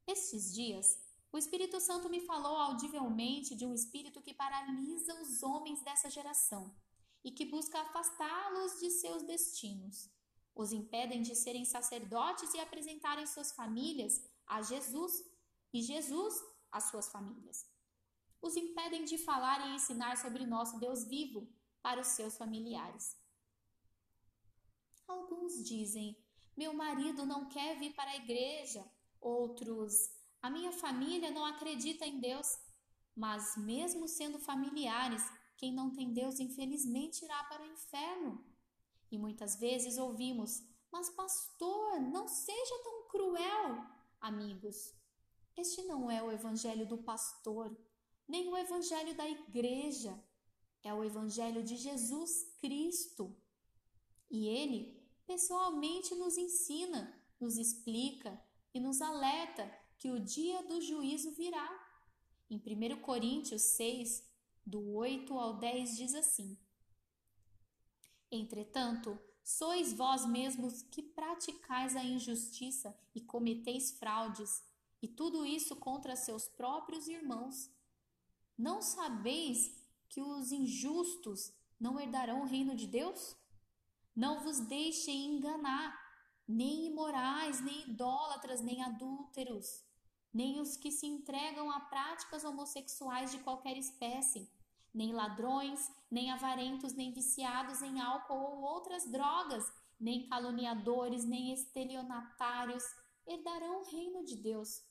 Estes 0.04 0.52
dias, 0.52 0.98
o 1.32 1.38
Espírito 1.38 1.80
Santo 1.80 2.10
me 2.10 2.20
falou 2.20 2.56
audivelmente 2.56 3.54
de 3.54 3.64
um 3.64 3.72
espírito 3.72 4.20
que 4.20 4.34
paralisa 4.34 5.14
os 5.22 5.42
homens 5.42 5.82
dessa 5.82 6.10
geração 6.10 6.74
e 7.24 7.30
que 7.30 7.46
busca 7.46 7.80
afastá-los 7.80 8.78
de 8.78 8.90
seus 8.90 9.22
destinos. 9.22 10.10
Os 10.54 10.72
impedem 10.72 11.22
de 11.22 11.34
serem 11.34 11.64
sacerdotes 11.64 12.52
e 12.52 12.60
apresentarem 12.60 13.26
suas 13.26 13.52
famílias 13.52 14.22
a 14.46 14.60
Jesus 14.60 15.24
e 15.72 15.80
Jesus 15.80 16.34
às 16.70 16.84
suas 16.90 17.08
famílias. 17.08 17.66
Os 18.42 18.54
impedem 18.54 19.04
de 19.04 19.16
falar 19.16 19.66
e 19.66 19.74
ensinar 19.76 20.18
sobre 20.18 20.44
nosso 20.44 20.78
Deus 20.78 21.04
vivo 21.04 21.48
para 21.80 22.02
os 22.02 22.08
seus 22.08 22.36
familiares. 22.36 23.16
Alguns 25.08 25.64
dizem: 25.64 26.22
meu 26.56 26.74
marido 26.74 27.24
não 27.24 27.48
quer 27.48 27.78
vir 27.78 27.94
para 27.94 28.10
a 28.10 28.16
igreja. 28.16 28.84
Outros, 29.20 30.10
a 30.42 30.50
minha 30.50 30.72
família 30.72 31.30
não 31.30 31.44
acredita 31.44 32.04
em 32.04 32.18
Deus. 32.18 32.58
Mas, 33.14 33.56
mesmo 33.56 34.08
sendo 34.08 34.38
familiares, 34.38 35.22
quem 35.56 35.72
não 35.72 35.90
tem 35.90 36.12
Deus 36.12 36.40
infelizmente 36.40 37.25
irá 37.25 37.44
para 37.44 37.62
o 37.62 37.72
inferno. 37.72 38.44
E 39.11 39.16
muitas 39.16 39.56
vezes 39.56 39.99
ouvimos: 39.99 40.62
Mas, 40.90 41.08
pastor, 41.11 42.00
não 42.00 42.26
seja 42.26 42.82
tão 42.82 43.08
cruel. 43.08 43.87
Amigos, 44.20 44.94
este 45.56 45.82
não 45.82 46.11
é 46.11 46.22
o 46.22 46.32
evangelho 46.32 46.87
do 46.87 46.99
pastor, 46.99 47.76
nem 48.26 48.49
o 48.49 48.56
evangelho 48.56 49.14
da 49.14 49.28
igreja. 49.28 50.18
É 50.82 50.92
o 50.92 51.04
evangelho 51.04 51.62
de 51.62 51.76
Jesus 51.76 52.56
Cristo. 52.61 53.37
E 54.28 54.49
ele 54.49 55.00
pessoalmente 55.25 56.14
nos 56.16 56.37
ensina, 56.37 57.16
nos 57.38 57.56
explica 57.56 58.42
e 58.75 58.80
nos 58.80 59.00
alerta 59.00 59.81
que 60.02 60.11
o 60.11 60.18
dia 60.18 60.64
do 60.64 60.80
juízo 60.80 61.30
virá. 61.30 61.71
Em 62.50 62.56
1 62.56 63.00
Coríntios 63.02 63.62
6, 63.62 64.28
do 64.66 64.94
8 64.94 65.32
ao 65.38 65.59
10, 65.59 65.97
diz 65.97 66.12
assim: 66.16 66.59
Entretanto, 68.28 69.16
sois 69.44 69.92
vós 69.92 70.26
mesmos 70.26 70.82
que 70.82 71.04
praticais 71.04 71.94
a 71.94 72.02
injustiça 72.02 72.92
e 73.14 73.21
cometeis 73.21 73.92
fraudes, 73.92 74.64
e 75.00 75.06
tudo 75.06 75.47
isso 75.47 75.76
contra 75.76 76.16
seus 76.16 76.49
próprios 76.49 77.06
irmãos. 77.06 77.71
Não 78.59 78.82
sabeis 78.82 79.73
que 80.09 80.21
os 80.21 80.50
injustos 80.50 81.52
não 81.78 82.00
herdarão 82.00 82.42
o 82.42 82.47
reino 82.47 82.75
de 82.75 82.88
Deus? 82.88 83.37
Não 84.16 84.40
vos 84.40 84.59
deixem 84.59 85.37
enganar, 85.37 85.97
nem 86.49 86.87
imorais, 86.87 87.61
nem 87.61 87.88
idólatras, 87.88 88.61
nem 88.61 88.82
adúlteros, 88.82 89.85
nem 90.32 90.60
os 90.60 90.76
que 90.76 90.90
se 90.90 91.06
entregam 91.06 91.70
a 91.70 91.80
práticas 91.80 92.44
homossexuais 92.44 93.30
de 93.30 93.38
qualquer 93.38 93.76
espécie, 93.76 94.50
nem 94.94 95.12
ladrões, 95.12 95.90
nem 96.10 96.30
avarentos, 96.30 96.92
nem 96.94 97.12
viciados 97.12 97.82
em 97.82 98.00
álcool 98.00 98.34
ou 98.34 98.62
outras 98.62 99.10
drogas, 99.10 99.64
nem 99.98 100.26
caluniadores, 100.28 101.24
nem 101.24 101.52
estelionatários 101.52 102.82
herdarão 103.26 103.80
o 103.80 103.90
reino 103.90 104.24
de 104.24 104.36
Deus. 104.36 104.82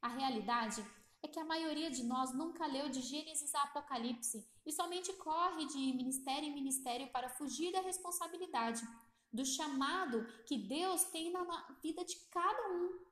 A 0.00 0.08
realidade 0.08 0.84
é 1.22 1.28
que 1.28 1.38
a 1.38 1.44
maioria 1.44 1.90
de 1.90 2.02
nós 2.04 2.32
nunca 2.32 2.66
leu 2.66 2.88
de 2.88 3.00
Gênesis 3.00 3.54
a 3.54 3.64
Apocalipse 3.64 4.48
e 4.64 4.72
somente 4.72 5.12
corre 5.14 5.66
de 5.66 5.78
ministério 5.92 6.48
em 6.48 6.54
ministério 6.54 7.10
para 7.10 7.28
fugir 7.28 7.72
da 7.72 7.80
responsabilidade, 7.80 8.82
do 9.32 9.44
chamado 9.44 10.26
que 10.46 10.56
Deus 10.56 11.04
tem 11.04 11.30
na 11.30 11.44
vida 11.82 12.04
de 12.04 12.16
cada 12.30 12.68
um. 12.72 13.09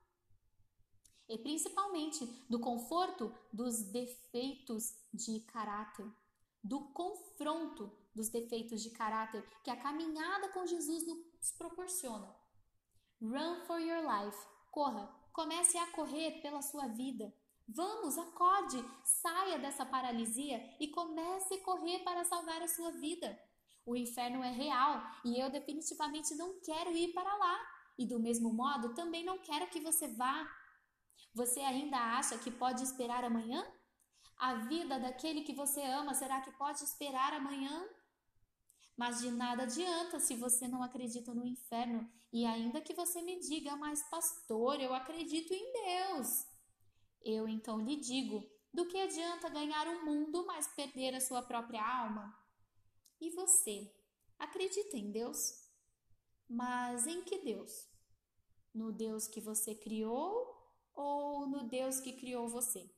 E 1.29 1.37
principalmente 1.37 2.25
do 2.49 2.59
conforto 2.59 3.31
dos 3.53 3.83
defeitos 3.83 4.95
de 5.13 5.39
caráter, 5.41 6.05
do 6.63 6.81
confronto 6.89 7.95
dos 8.13 8.29
defeitos 8.29 8.81
de 8.81 8.89
caráter 8.89 9.47
que 9.63 9.69
a 9.69 9.77
caminhada 9.77 10.49
com 10.49 10.65
Jesus 10.65 11.05
nos 11.07 11.51
proporciona. 11.57 12.35
Run 13.21 13.61
for 13.65 13.79
your 13.79 14.01
life. 14.01 14.37
Corra, 14.71 15.07
comece 15.31 15.77
a 15.77 15.87
correr 15.91 16.41
pela 16.41 16.61
sua 16.61 16.87
vida. 16.87 17.33
Vamos, 17.67 18.17
acorde, 18.17 18.83
saia 19.03 19.59
dessa 19.59 19.85
paralisia 19.85 20.59
e 20.79 20.87
comece 20.87 21.53
a 21.53 21.63
correr 21.63 21.99
para 21.99 22.23
salvar 22.23 22.61
a 22.61 22.67
sua 22.67 22.91
vida. 22.91 23.39
O 23.85 23.95
inferno 23.95 24.43
é 24.43 24.51
real 24.51 25.01
e 25.23 25.39
eu 25.39 25.49
definitivamente 25.49 26.35
não 26.35 26.59
quero 26.61 26.91
ir 26.95 27.13
para 27.13 27.35
lá. 27.35 27.59
E 27.97 28.05
do 28.05 28.19
mesmo 28.19 28.53
modo, 28.53 28.93
também 28.93 29.23
não 29.25 29.39
quero 29.39 29.67
que 29.67 29.81
você 29.81 30.07
vá. 30.07 30.49
Você 31.33 31.59
ainda 31.59 31.97
acha 32.17 32.37
que 32.37 32.51
pode 32.51 32.83
esperar 32.83 33.23
amanhã? 33.23 33.65
A 34.37 34.55
vida 34.55 34.99
daquele 34.99 35.41
que 35.41 35.53
você 35.53 35.81
ama, 35.81 36.13
será 36.13 36.41
que 36.41 36.51
pode 36.51 36.83
esperar 36.83 37.33
amanhã? 37.33 37.87
Mas 38.97 39.19
de 39.19 39.31
nada 39.31 39.63
adianta 39.63 40.19
se 40.19 40.35
você 40.35 40.67
não 40.67 40.83
acredita 40.83 41.33
no 41.33 41.45
inferno 41.45 42.09
e 42.33 42.45
ainda 42.45 42.81
que 42.81 42.93
você 42.93 43.21
me 43.21 43.39
diga, 43.39 43.75
mas 43.75 44.03
pastor, 44.09 44.79
eu 44.81 44.93
acredito 44.93 45.53
em 45.53 45.71
Deus. 45.71 46.45
Eu 47.21 47.47
então 47.47 47.79
lhe 47.79 47.95
digo: 47.95 48.45
do 48.73 48.87
que 48.87 48.97
adianta 48.97 49.49
ganhar 49.49 49.87
o 49.87 49.91
um 49.91 50.05
mundo, 50.05 50.45
mas 50.45 50.67
perder 50.67 51.15
a 51.15 51.21
sua 51.21 51.41
própria 51.41 51.81
alma? 51.81 52.37
E 53.19 53.29
você, 53.31 53.93
acredita 54.37 54.97
em 54.97 55.11
Deus? 55.11 55.67
Mas 56.47 57.07
em 57.07 57.21
que 57.23 57.39
Deus? 57.39 57.87
No 58.73 58.91
Deus 58.91 59.27
que 59.27 59.41
você 59.41 59.75
criou 59.75 60.48
ou 60.99 61.47
no 61.47 61.63
Deus 61.63 62.01
que 62.01 62.11
criou 62.11 62.49
você? 62.49 62.93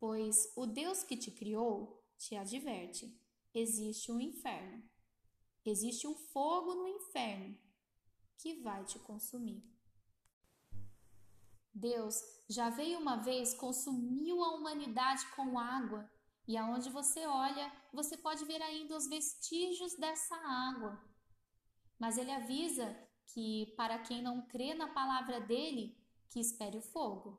Pois 0.00 0.52
o 0.56 0.66
Deus 0.66 1.04
que 1.04 1.16
te 1.16 1.30
criou 1.30 2.04
te 2.18 2.34
adverte: 2.34 3.16
existe 3.54 4.10
um 4.10 4.18
inferno, 4.18 4.82
existe 5.64 6.08
um 6.08 6.16
fogo 6.16 6.74
no 6.74 6.88
inferno 6.88 7.56
que 8.36 8.60
vai 8.60 8.84
te 8.84 8.98
consumir. 8.98 9.62
Deus 11.72 12.20
já 12.48 12.68
veio 12.68 12.98
uma 12.98 13.16
vez, 13.16 13.54
consumiu 13.54 14.42
a 14.42 14.54
humanidade 14.56 15.24
com 15.36 15.56
água, 15.56 16.10
e 16.48 16.56
aonde 16.56 16.90
você 16.90 17.24
olha, 17.24 17.72
você 17.92 18.16
pode 18.16 18.44
ver 18.44 18.60
ainda 18.60 18.96
os 18.96 19.06
vestígios 19.06 19.94
dessa 19.94 20.34
água. 20.34 21.00
Mas 21.96 22.18
ele 22.18 22.32
avisa 22.32 23.01
que 23.28 23.72
para 23.76 23.98
quem 23.98 24.22
não 24.22 24.42
crê 24.42 24.74
na 24.74 24.88
palavra 24.88 25.40
dele, 25.40 25.96
que 26.28 26.40
espere 26.40 26.78
o 26.78 26.82
fogo. 26.82 27.38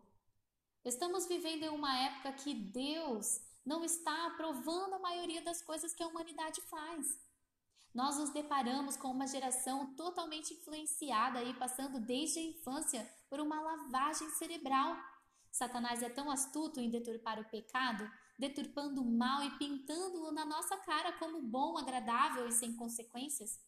Estamos 0.85 1.27
vivendo 1.27 1.63
em 1.63 1.69
uma 1.69 1.97
época 1.97 2.33
que 2.33 2.53
Deus 2.53 3.41
não 3.65 3.83
está 3.83 4.27
aprovando 4.27 4.95
a 4.95 4.99
maioria 4.99 5.41
das 5.41 5.61
coisas 5.61 5.93
que 5.93 6.03
a 6.03 6.07
humanidade 6.07 6.61
faz. 6.61 7.17
Nós 7.93 8.17
nos 8.17 8.31
deparamos 8.31 8.97
com 8.97 9.09
uma 9.09 9.27
geração 9.27 9.95
totalmente 9.95 10.53
influenciada 10.53 11.43
e 11.43 11.53
passando 11.53 11.99
desde 11.99 12.39
a 12.39 12.43
infância 12.43 13.09
por 13.29 13.39
uma 13.39 13.61
lavagem 13.61 14.29
cerebral. 14.31 14.97
Satanás 15.51 16.01
é 16.01 16.09
tão 16.09 16.31
astuto 16.31 16.79
em 16.79 16.89
deturpar 16.89 17.39
o 17.39 17.45
pecado, 17.45 18.09
deturpando 18.37 19.01
o 19.01 19.05
mal 19.05 19.43
e 19.43 19.57
pintando-o 19.57 20.31
na 20.31 20.43
nossa 20.43 20.75
cara 20.77 21.13
como 21.13 21.41
bom, 21.41 21.77
agradável 21.77 22.47
e 22.47 22.51
sem 22.51 22.75
consequências. 22.75 23.59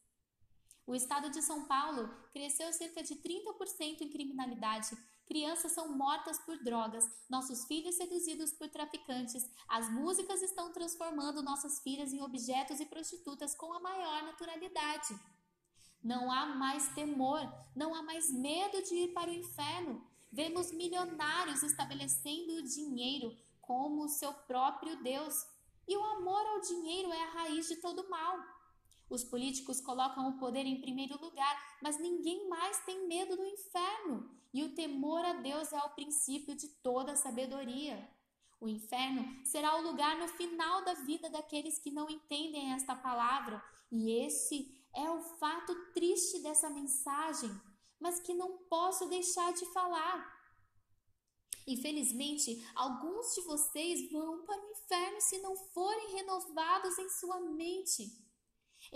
O 0.88 0.94
estado 0.94 1.30
de 1.32 1.42
São 1.42 1.66
Paulo 1.66 2.10
cresceu 2.32 2.72
cerca 2.72 3.02
de 3.02 3.16
30% 3.16 4.02
em 4.02 4.10
criminalidade. 4.10 4.96
Crianças 5.26 5.72
são 5.72 5.98
mortas 5.98 6.38
por 6.38 6.64
drogas, 6.64 7.10
nossos 7.28 7.66
filhos 7.66 7.96
seduzidos 7.96 8.52
por 8.52 8.70
traficantes. 8.70 9.50
As 9.68 9.90
músicas 9.90 10.44
estão 10.44 10.72
transformando 10.72 11.42
nossas 11.42 11.80
filhas 11.80 12.14
em 12.14 12.22
objetos 12.22 12.80
e 12.80 12.86
prostitutas 12.86 13.56
com 13.56 13.74
a 13.74 13.80
maior 13.80 14.24
naturalidade. 14.24 15.20
Não 16.04 16.32
há 16.32 16.46
mais 16.46 16.88
temor, 16.90 17.42
não 17.76 17.96
há 17.96 18.04
mais 18.04 18.32
medo 18.32 18.84
de 18.84 18.94
ir 18.94 19.14
para 19.14 19.32
o 19.32 19.34
inferno. 19.34 20.06
Vemos 20.32 20.72
milionários 20.72 21.64
estabelecendo 21.64 22.58
o 22.58 22.64
dinheiro 22.64 23.36
como 23.60 24.08
seu 24.08 24.32
próprio 24.32 25.02
Deus. 25.02 25.48
E 25.88 25.98
o 25.98 26.04
amor 26.04 26.46
ao 26.46 26.62
dinheiro 26.62 27.12
é 27.12 27.24
a 27.24 27.32
raiz 27.32 27.68
de 27.68 27.78
todo 27.78 28.08
mal. 28.08 28.38
Os 29.10 29.24
políticos 29.24 29.80
colocam 29.80 30.30
o 30.30 30.38
poder 30.38 30.66
em 30.66 30.82
primeiro 30.82 31.20
lugar, 31.22 31.78
mas 31.82 32.00
ninguém 32.00 32.50
mais 32.50 32.84
tem 32.86 33.08
medo 33.08 33.36
do 33.36 33.46
inferno. 33.46 34.30
E 34.54 34.64
o 34.64 34.74
temor 34.74 35.24
a 35.24 35.34
Deus 35.34 35.72
é 35.72 35.80
o 35.80 35.90
princípio 35.92 36.56
de 36.56 36.68
toda 36.68 37.16
sabedoria. 37.16 38.10
O 38.60 38.68
inferno 38.68 39.46
será 39.46 39.78
o 39.78 39.84
lugar 39.84 40.18
no 40.18 40.28
final 40.28 40.84
da 40.84 40.94
vida 40.94 41.30
daqueles 41.30 41.78
que 41.78 41.92
não 41.92 42.10
entendem 42.10 42.74
esta 42.74 42.96
palavra, 42.96 43.64
e 43.92 44.12
esse 44.26 44.74
é 44.96 45.10
o 45.12 45.22
fato 45.22 45.76
triste 45.94 46.40
dessa 46.40 46.70
mensagem, 46.70 47.52
mas 48.00 48.20
que 48.20 48.34
não 48.34 48.58
posso 48.70 49.08
deixar 49.08 49.54
de 49.54 49.66
falar. 49.68 50.34
Infelizmente, 51.68 52.66
alguns 52.76 53.34
de 53.34 53.42
vocês 53.42 54.12
vão 54.12 54.46
para 54.46 54.62
o 54.62 54.72
inferno 54.72 55.20
se 55.20 55.38
não 55.40 55.56
forem 55.56 56.16
renovados 56.16 56.98
em 56.98 57.10
sua 57.10 57.40
mente. 57.40 58.25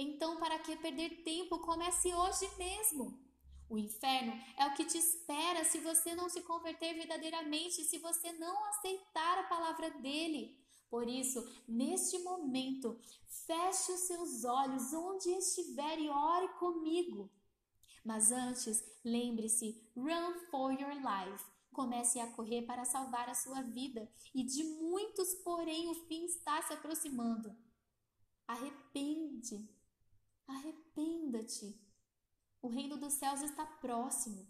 Então, 0.02 0.40
para 0.40 0.58
que 0.60 0.78
perder 0.78 1.24
tempo? 1.24 1.60
Comece 1.60 2.14
hoje 2.16 2.50
mesmo. 2.58 3.20
O 3.70 3.78
inferno 3.78 4.32
é 4.56 4.66
o 4.66 4.74
que 4.74 4.86
te 4.86 4.98
espera 4.98 5.66
se 5.66 5.80
você 5.80 6.16
não 6.16 6.30
se 6.30 6.42
converter 6.42 6.94
verdadeiramente, 6.94 7.84
se 7.84 7.98
você 7.98 8.32
não 8.32 8.64
aceitar 8.68 9.40
a 9.40 9.50
palavra 9.50 9.92
dele. 9.92 10.58
Por 10.90 11.06
isso, 11.06 11.46
neste 11.68 12.18
momento, 12.20 12.98
feche 13.46 13.92
os 13.92 14.00
seus 14.08 14.46
olhos 14.46 14.94
onde 14.94 15.32
estiver 15.32 16.00
e 16.00 16.10
ore 16.10 16.48
comigo. 16.54 17.30
Mas 18.02 18.32
antes, 18.32 18.82
lembre-se: 19.04 19.86
run 19.98 20.34
for 20.50 20.72
your 20.72 20.94
life. 20.94 21.44
Comece 21.74 22.22
a 22.22 22.32
correr 22.32 22.62
para 22.62 22.86
salvar 22.86 23.28
a 23.28 23.36
sua 23.36 23.62
vida, 23.64 24.10
e 24.34 24.46
de 24.46 24.64
muitos, 24.64 25.34
porém, 25.44 25.90
o 25.90 25.94
fim 26.08 26.24
está 26.24 26.62
se 26.62 26.74
aproximando. 26.74 27.54
Arrepende 28.48 29.70
Arrependa-te. 30.50 31.80
O 32.60 32.70
reino 32.70 32.98
dos 32.98 33.14
céus 33.14 33.42
está 33.44 33.66
próximo. 33.66 34.48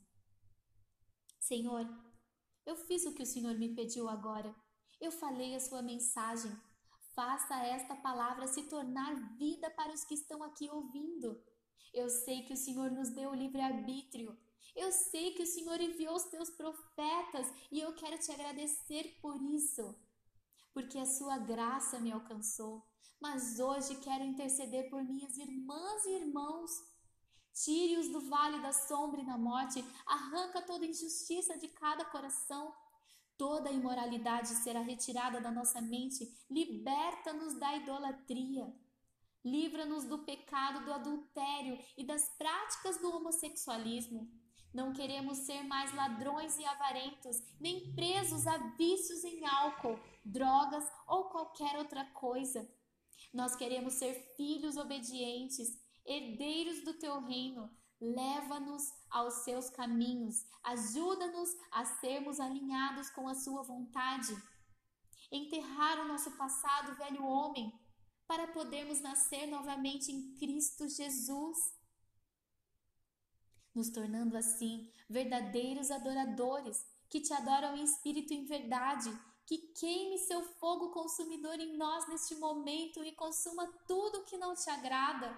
Senhor, 1.40 1.86
eu 2.66 2.76
fiz 2.76 3.06
o 3.06 3.14
que 3.14 3.24
o 3.24 3.26
Senhor 3.26 3.56
me 3.56 3.76
pediu 3.76 4.08
agora. 4.08 4.56
Eu 5.02 5.12
falei 5.12 5.56
a 5.56 5.60
sua 5.60 5.82
mensagem. 5.82 6.52
Faça 7.14 7.56
esta 7.66 7.98
palavra 7.98 8.48
se 8.48 8.64
tornar 8.70 9.36
vida 9.38 9.70
para 9.72 9.94
os 9.94 10.06
que 10.06 10.14
estão 10.14 10.42
aqui 10.42 10.70
ouvindo. 10.70 11.44
Eu 11.94 12.10
sei 12.10 12.44
que 12.44 12.54
o 12.54 12.58
Senhor 12.58 12.90
nos 12.92 13.10
deu 13.10 13.32
o 13.32 13.36
livre-arbítrio. 13.36 14.38
Eu 14.74 14.94
sei 14.94 15.34
que 15.34 15.44
o 15.44 15.48
Senhor 15.48 15.82
enviou 15.82 16.16
os 16.16 16.24
teus 16.26 16.50
profetas 16.50 17.48
e 17.70 17.82
eu 17.82 17.94
quero 17.94 18.18
te 18.18 18.32
agradecer 18.32 19.18
por 19.22 19.42
isso, 19.42 20.00
porque 20.74 20.98
a 20.98 21.06
sua 21.06 21.38
graça 21.38 22.00
me 22.00 22.12
alcançou 22.12 22.88
mas 23.20 23.60
hoje 23.60 23.96
quero 23.96 24.24
interceder 24.24 24.90
por 24.90 25.04
minhas 25.04 25.38
irmãs 25.38 26.06
e 26.06 26.16
irmãos. 26.16 26.72
Tire-os 27.54 28.08
do 28.10 28.22
vale 28.30 28.62
da 28.62 28.72
sombra 28.72 29.22
e 29.22 29.26
da 29.26 29.38
morte, 29.38 29.84
arranca 30.06 30.62
toda 30.62 30.86
injustiça 30.86 31.58
de 31.58 31.68
cada 31.68 32.06
coração. 32.06 32.74
Toda 33.38 33.72
imoralidade 33.72 34.50
será 34.50 34.82
retirada 34.82 35.42
da 35.42 35.52
nossa 35.52 35.82
mente, 35.82 36.30
liberta-nos 36.50 37.58
da 37.60 37.76
idolatria. 37.76 38.74
Livra-nos 39.44 40.06
do 40.06 40.20
pecado 40.20 40.86
do 40.86 40.94
adultério 40.94 41.78
e 41.98 42.06
das 42.06 42.30
práticas 42.38 42.98
do 42.98 43.10
homossexualismo. 43.16 44.30
Não 44.74 44.94
queremos 44.94 45.40
ser 45.40 45.64
mais 45.64 45.94
ladrões 45.96 46.58
e 46.60 46.66
avarentos, 46.66 47.42
nem 47.60 47.94
presos 47.94 48.46
a 48.46 48.58
vícios 48.78 49.24
em 49.24 49.46
álcool, 49.46 50.00
drogas 50.32 50.84
ou 51.08 51.26
qualquer 51.26 51.78
outra 51.78 52.06
coisa. 52.06 52.70
Nós 53.34 53.56
queremos 53.56 53.94
ser 53.94 54.14
filhos 54.36 54.78
obedientes, 54.78 55.78
herdeiros 56.06 56.84
do 56.84 56.94
teu 56.94 57.22
reino. 57.22 57.70
Leva-nos 58.02 58.84
aos 59.10 59.44
seus 59.44 59.70
caminhos, 59.70 60.46
ajuda-nos 60.64 61.50
a 61.70 61.84
sermos 61.84 62.40
alinhados 62.40 63.10
com 63.10 63.28
a 63.28 63.36
sua 63.36 63.62
vontade. 63.62 64.34
Enterrar 65.30 66.00
o 66.00 66.08
nosso 66.08 66.32
passado, 66.38 66.96
velho 66.96 67.26
homem, 67.26 67.78
para 68.26 68.48
podermos 68.48 69.02
nascer 69.02 69.48
novamente 69.48 70.12
em 70.12 70.34
Cristo 70.36 70.88
Jesus, 70.88 71.58
nos 73.76 73.90
tornando 73.90 74.38
assim 74.38 74.90
verdadeiros 75.10 75.92
adoradores 75.92 76.88
que 77.10 77.20
te 77.20 77.34
adoram 77.34 77.76
em 77.76 77.84
espírito 77.84 78.34
e 78.34 78.38
em 78.38 78.46
verdade 78.46 79.10
que 79.50 79.58
queime 79.58 80.20
seu 80.20 80.44
fogo 80.44 80.92
consumidor 80.92 81.60
em 81.60 81.76
nós 81.76 82.08
neste 82.08 82.36
momento 82.36 83.04
e 83.04 83.12
consuma 83.14 83.66
tudo 83.88 84.24
que 84.26 84.38
não 84.38 84.54
te 84.54 84.70
agrada. 84.70 85.36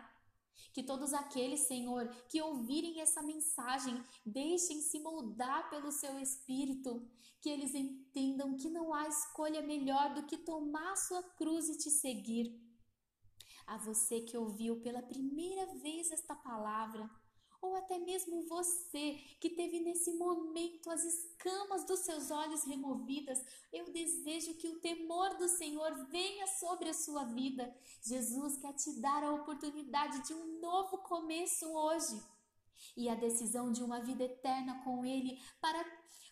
Que 0.74 0.84
todos 0.84 1.14
aqueles, 1.14 1.62
Senhor, 1.62 2.10
que 2.28 2.42
ouvirem 2.42 3.00
essa 3.00 3.22
mensagem, 3.22 4.04
deixem 4.26 4.82
se 4.82 5.00
moldar 5.00 5.70
pelo 5.70 5.94
seu 5.94 6.20
espírito, 6.20 7.10
que 7.40 7.48
eles 7.48 7.74
entendam 7.74 8.58
que 8.58 8.70
não 8.70 8.94
há 8.94 9.08
escolha 9.08 9.62
melhor 9.62 10.14
do 10.14 10.26
que 10.26 10.36
tomar 10.36 10.98
sua 10.98 11.24
cruz 11.38 11.70
e 11.70 11.78
te 11.78 11.90
seguir. 11.90 12.62
A 13.66 13.78
você 13.78 14.20
que 14.20 14.36
ouviu 14.36 14.82
pela 14.82 15.02
primeira 15.02 15.68
vez 15.76 16.12
esta 16.12 16.36
palavra, 16.36 17.10
ou 17.62 17.76
até 17.76 18.00
mesmo 18.00 18.42
você 18.48 19.20
que 19.40 19.50
teve 19.50 19.80
nesse 19.80 20.14
momento 20.14 20.90
as 20.90 21.04
escamas 21.04 21.86
dos 21.86 22.00
seus 22.00 22.32
olhos 22.32 22.64
removidas, 22.64 23.44
eu 23.72 23.92
desejo 23.92 24.56
que 24.56 24.68
o 24.68 24.80
temor 24.80 25.38
do 25.38 25.48
Senhor 25.48 25.94
venha 26.08 26.48
sobre 26.48 26.90
a 26.90 26.94
sua 26.94 27.24
vida. 27.26 27.74
Jesus 28.02 28.58
quer 28.58 28.74
te 28.74 29.00
dar 29.00 29.24
a 29.24 29.34
oportunidade 29.34 30.26
de 30.26 30.34
um 30.34 30.60
novo 30.60 30.98
começo 31.00 31.68
hoje 31.70 32.22
e 32.98 33.08
a 33.08 33.16
decisão 33.16 33.72
de 33.72 33.84
uma 33.84 34.00
vida 34.00 34.24
eterna 34.24 34.84
com 34.84 35.06
Ele 35.06 35.40
para 35.62 35.86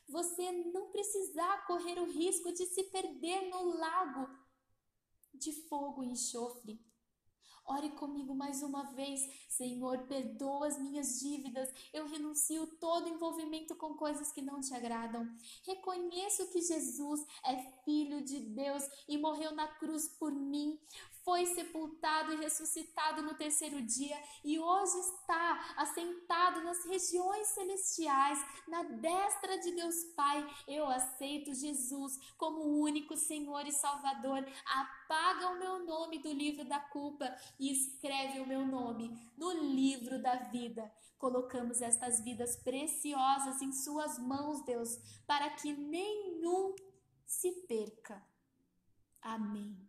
você 0.07 0.51
não 0.73 0.89
precisar 0.89 1.67
correr 1.67 1.99
o 1.99 2.11
risco 2.11 2.51
de 2.51 2.65
se 2.65 2.85
perder 2.85 3.49
no 3.49 3.77
lago 3.77 4.27
de 5.35 5.53
fogo 5.67 6.03
e 6.03 6.07
enxofre. 6.07 6.88
Ore 7.69 7.91
comigo 7.91 8.33
mais 8.33 8.63
uma 8.63 8.83
vez. 8.93 9.21
Senhor, 9.47 9.99
perdoa 10.07 10.65
as 10.65 10.79
minhas 10.79 11.19
dívidas. 11.19 11.71
Eu 11.93 12.07
renuncio 12.07 12.65
todo 12.65 13.07
envolvimento 13.07 13.75
com 13.75 13.93
coisas 13.93 14.31
que 14.31 14.41
não 14.41 14.59
te 14.59 14.73
agradam. 14.73 15.29
Reconheço 15.63 16.49
que 16.49 16.61
Jesus 16.61 17.23
é 17.45 17.57
filho 17.85 18.23
de 18.23 18.39
Deus 18.39 18.83
e 19.07 19.19
morreu 19.19 19.51
na 19.51 19.67
cruz 19.67 20.07
por 20.07 20.31
mim 20.31 20.79
foi 21.29 21.45
sepultado 21.45 22.33
e 22.33 22.37
ressuscitado 22.37 23.21
no 23.21 23.35
terceiro 23.35 23.79
dia 23.83 24.19
e 24.43 24.57
hoje 24.57 24.97
está 24.97 25.75
assentado 25.77 26.63
nas 26.63 26.83
regiões 26.85 27.49
celestiais, 27.49 28.39
na 28.67 28.81
destra 28.81 29.59
de 29.59 29.71
Deus 29.73 30.05
Pai. 30.15 30.43
Eu 30.67 30.87
aceito 30.87 31.53
Jesus 31.53 32.17
como 32.35 32.61
o 32.61 32.81
único 32.81 33.15
Senhor 33.15 33.63
e 33.67 33.71
Salvador. 33.71 34.43
Apaga 34.65 35.49
o 35.49 35.59
meu 35.59 35.85
nome 35.85 36.17
do 36.17 36.33
livro 36.33 36.65
da 36.65 36.79
culpa 36.79 37.31
e 37.59 37.71
escreve 37.71 38.39
o 38.39 38.47
meu 38.47 38.65
nome 38.65 39.15
no 39.37 39.51
livro 39.51 40.19
da 40.19 40.35
vida. 40.35 40.91
Colocamos 41.19 41.79
estas 41.79 42.21
vidas 42.21 42.55
preciosas 42.55 43.61
em 43.61 43.71
Suas 43.71 44.17
mãos, 44.17 44.65
Deus, 44.65 44.97
para 45.27 45.47
que 45.51 45.73
nenhum 45.73 46.73
se 47.23 47.51
perca. 47.67 48.19
Amém. 49.21 49.88